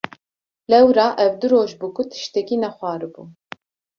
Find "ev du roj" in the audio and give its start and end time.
1.25-1.71